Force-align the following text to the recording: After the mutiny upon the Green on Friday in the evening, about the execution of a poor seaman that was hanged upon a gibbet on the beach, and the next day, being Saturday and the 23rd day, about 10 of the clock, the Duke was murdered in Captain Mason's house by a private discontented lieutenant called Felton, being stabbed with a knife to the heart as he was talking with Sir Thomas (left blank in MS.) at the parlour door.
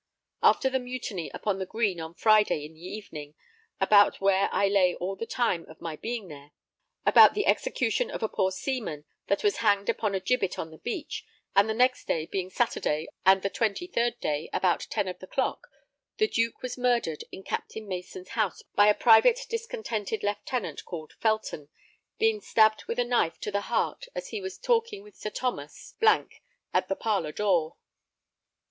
After 0.41 0.67
the 0.67 0.79
mutiny 0.79 1.29
upon 1.31 1.59
the 1.59 1.65
Green 1.67 1.99
on 2.01 2.15
Friday 2.15 2.65
in 2.65 2.73
the 2.73 2.81
evening, 2.81 3.35
about 3.79 4.17
the 4.19 4.49
execution 7.45 8.09
of 8.09 8.23
a 8.23 8.27
poor 8.27 8.51
seaman 8.51 9.05
that 9.27 9.43
was 9.43 9.57
hanged 9.57 9.89
upon 9.89 10.15
a 10.15 10.19
gibbet 10.19 10.57
on 10.57 10.71
the 10.71 10.79
beach, 10.79 11.23
and 11.55 11.69
the 11.69 11.75
next 11.75 12.07
day, 12.07 12.25
being 12.25 12.49
Saturday 12.49 13.09
and 13.27 13.43
the 13.43 13.49
23rd 13.51 14.19
day, 14.19 14.49
about 14.51 14.87
10 14.89 15.07
of 15.07 15.19
the 15.19 15.27
clock, 15.27 15.67
the 16.17 16.27
Duke 16.27 16.63
was 16.63 16.79
murdered 16.79 17.23
in 17.31 17.43
Captain 17.43 17.87
Mason's 17.87 18.29
house 18.29 18.63
by 18.73 18.87
a 18.87 18.95
private 18.95 19.41
discontented 19.51 20.23
lieutenant 20.23 20.83
called 20.83 21.13
Felton, 21.19 21.69
being 22.17 22.41
stabbed 22.41 22.85
with 22.85 22.97
a 22.97 23.05
knife 23.05 23.39
to 23.41 23.51
the 23.51 23.61
heart 23.69 24.07
as 24.15 24.29
he 24.29 24.41
was 24.41 24.57
talking 24.57 25.03
with 25.03 25.15
Sir 25.15 25.29
Thomas 25.29 25.93
(left 25.93 25.99
blank 25.99 26.31
in 26.31 26.35
MS.) 26.39 26.41
at 26.73 26.87
the 26.87 26.95
parlour 26.95 27.31
door. 27.31 27.77